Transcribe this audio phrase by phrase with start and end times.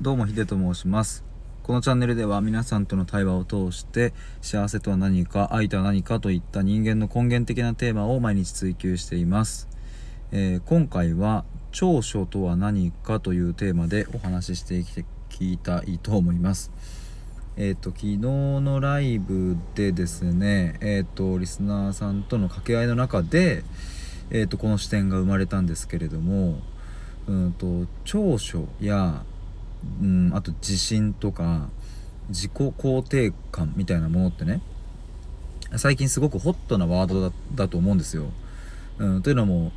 [0.00, 1.24] どうもヒデと申します。
[1.64, 9.68] このチャンネルでは皆さんとの対話を通して幸せとは何か愛とは何かといった人間の根源的なテーマを毎日追求しています、
[10.30, 16.70] えー、今回は長所とは何かというテーマでお話ししていきたいと思います。
[17.56, 23.64] えっ、ー、と昨日のライブでですねえっ、ー、とリスナーさんとの掛け合いの中で
[24.30, 26.60] えっ、とこの視点が生まれたんですけれども
[27.26, 29.24] うんと長所や
[30.00, 31.68] うん、あと自信とか
[32.28, 34.60] 自己肯定感みたいなものってね
[35.76, 38.24] 最近すごくホットなワードだと思うんですよ。
[38.98, 39.70] うん、というのも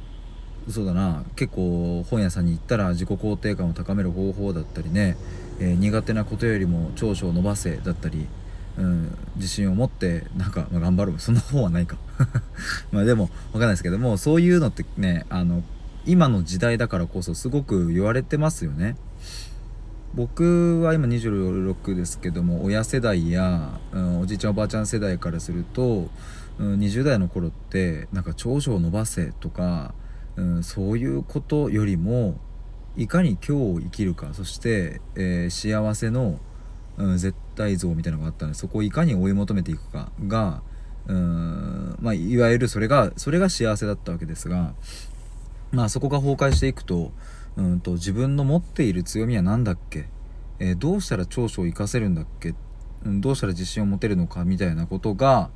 [0.70, 5.18] そうだな結構本屋さんに行ったら自己肯定感を高める方法だったりね、
[5.60, 8.28] えー、苦手なことよりも長所を伸ばせだったり、
[8.78, 11.98] うん、自信を持ってなんか、まあ、頑張るそんな本はないか
[12.92, 15.64] まあでも分かんないですけどもそういうのってねあの
[16.06, 18.96] 今の時代だからこそすごく言われてますよね。
[20.14, 26.10] 僕は今26ですけども親世代や、うん、おじいちゃんおばあちゃん世代からすると、
[26.60, 29.94] うん、20代の頃ってなんか長所を伸ばせとか、
[30.36, 32.38] うん、そういうことよりも
[32.98, 36.40] いかに今日を生きるかそして、えー、幸せの、
[36.98, 40.62] うん、絶対像みたいなのがあったのでそこをいかに追い求めていくかが、
[41.08, 44.74] うんまあ、いわゆるそれがそれが幸せだったわけですが、
[45.72, 47.14] まあ、そこが崩壊していくと
[47.58, 50.08] うんと自分の持っている強みは何だっけ、
[50.60, 52.56] えー、どうしたら長所を生かせるんだっけ、
[53.06, 55.50] うん、どうしたら自信を持てるのかみたいなことが、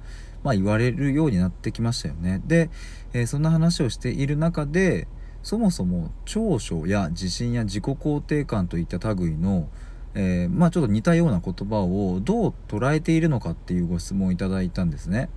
[0.44, 2.42] まあ、言われるようになってきましたよね。
[2.46, 2.70] で、
[3.14, 5.08] えー、そんな話をしている中で
[5.42, 9.70] そもそも長所や自信や自己肯定感といった類の、
[10.16, 15.30] えー、まあちょっと似たような言葉をどう捉えているのかっていうご質問をいただいたんですね。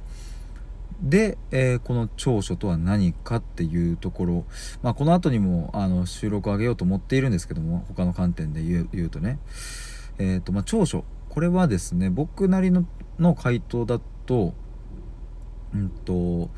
[1.00, 4.44] で、えー、この長所とは何かっていうところ、
[4.82, 9.38] まあ、この後にもあの収録を上げようと思っているんですけども他の観点で言う言うとね、
[10.18, 11.04] えーとまあ、長所。
[11.28, 12.84] これはですね僕なりの
[13.18, 14.54] の回答だと,、
[15.74, 16.50] うんと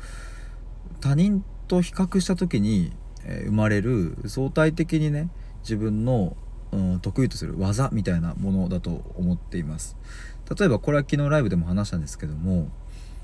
[1.01, 2.91] 他人と比較した時に、
[3.23, 5.29] え、生まれる相対的にね
[5.61, 6.35] 自分の、
[6.71, 9.97] うん、得意とする技みたいなものだと思っています。
[10.57, 12.69] 例えばこれは昨日ライブでも話したんですけども、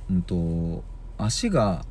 [0.09, 0.83] うんと
[1.17, 1.85] 足が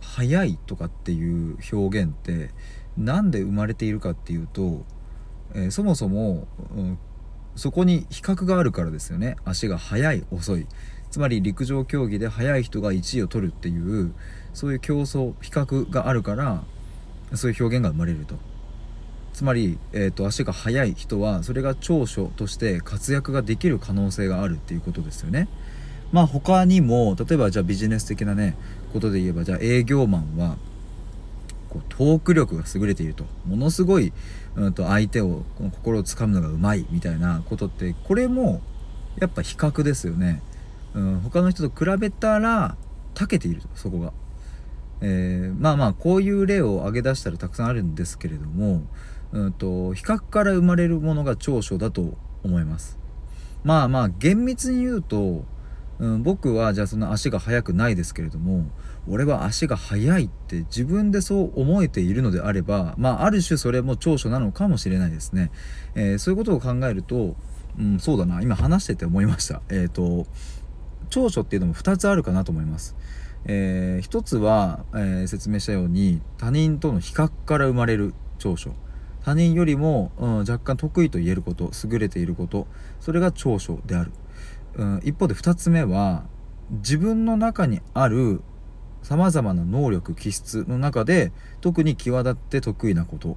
[0.00, 2.50] 速いとかっていう表現って
[2.96, 4.84] 何で生まれているかっていうと、
[5.54, 6.98] えー、そもそも、うん、
[7.56, 9.36] そこに比較があるからですよね。
[9.44, 10.66] 足が速い遅い。
[11.10, 14.12] つまり陸上競技で速い人が1位を取るっていう
[14.52, 16.62] そういう競争比較があるから
[17.34, 18.34] そういう表現が生まれると。
[19.32, 25.48] つまり、えーと足が速い人はそれが長所として活躍ができる可能性があるっていうことですよね。
[26.12, 28.56] まあ他にも例えばじゃあビジネス的なね
[28.92, 30.56] ことで言えばじゃあ営業マンは
[31.68, 33.24] こうトーク力が優れていると。
[33.46, 34.12] ものすごい、
[34.56, 38.60] うん、と相手をこの心をつかむのがうまいみたいなことってこれも
[39.20, 40.42] やっぱ比較ですよね、
[40.94, 42.76] うん、他の人と比べたら
[43.14, 44.12] 長けているそこが、
[45.00, 48.82] えー、まあまあこういう例を挙げ出したらたくさんあるんですけれども、
[49.32, 52.14] うんと比較から生まれるものが長所だと
[52.44, 52.96] 思います。
[53.64, 55.44] まあまあ厳密に言うと
[55.98, 58.66] うん、僕はじゃあその足が速くないですけれども
[59.08, 65.50] 俺は足が速いって自分でそう思えているのであればまあある種それも長所なのかもしれないですね、
[65.94, 67.34] えー、そういうことを考えると、
[67.78, 68.42] うん、そうだな。
[68.42, 69.62] 今話してて思いました。
[69.68, 70.26] えっ、ー、と
[71.10, 72.96] 長所っていうのも2つあるかなと思います。
[73.44, 78.72] えー、一つは、えー、説明したように他人との比較から生まれる長所。
[79.24, 82.66] 他人よりも、うん、若干得意と言えること優れていること。
[83.00, 84.12] それが長所である。
[84.74, 86.24] うん、一方で2つ目は
[86.70, 88.42] 自分の中にある
[89.02, 93.36] さまざまな能力気質の中で特に際立って得意なこと、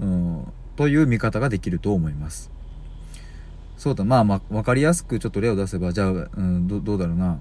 [0.00, 2.50] うん、という見方ができると思います。
[3.76, 7.38] そうだまあま分かりやすくちょっと例を出せばじゃあ、うん、どどうだろうな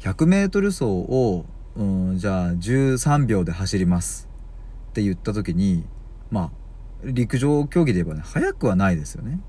[0.00, 4.28] 100m 走を、うん、じゃあ13秒で走ります
[4.90, 5.84] って言った時に
[6.30, 6.50] まあ
[7.04, 9.40] 陸上競技で言えばね速くはないですよね。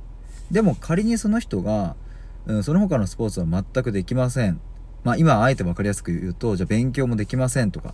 [0.52, 1.96] でも仮にその人が
[2.48, 4.60] うん、その他のスポーツは全くできません。
[5.04, 7.94] まあ今あえて分かりやすく言うと、じゃあ勉強もできませんとか、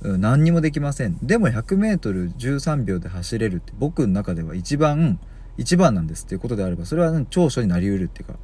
[0.00, 1.18] うん、何にもできません。
[1.22, 5.18] でも 100m13 秒で走れるって僕の中では一番、
[5.58, 8.34] 一番なんですっていうことであれば、それは、長所になりうるっていうか、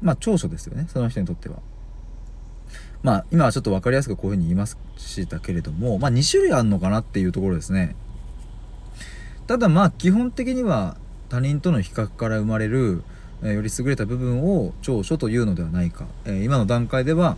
[0.00, 1.56] まあ長所ですよね、その人にとっては。
[3.02, 7.96] まあ今はちょっと分かりやすくこういうふうに言いましたけれども、まあ2種類あるのかなっていうところですね。
[9.46, 10.96] ただまあ基本的には
[11.28, 13.02] 他人との比較から生まれる
[13.42, 17.36] えより優れた部分を長所というのではないか、え今の段階では、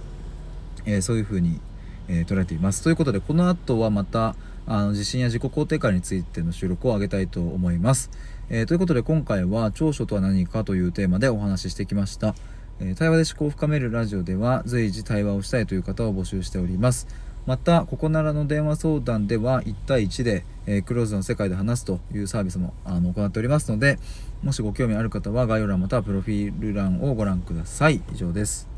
[0.84, 1.60] えそういうふうに、
[2.08, 2.82] え捉えています。
[2.82, 4.34] ということでこの後はまた、
[4.66, 8.10] あの自信や自己肯定感についての収録を上げたいと思います、
[8.48, 12.34] え、ということで今回は長所とは何かというテーマでお話ししてきました、
[12.80, 17.08] え、対話で思考を深めるラジオでは随時対話をしたいという方を募集しております。
[17.46, 23.98] またここならの電話相談では1対1で、えー、クローズの世界で話すというサービスもあの行っておりますので
[24.42, 28.02] もしご興味ある方は概要欄またはプロフィール欄をご覧ください。
[28.12, 28.71] 以上です。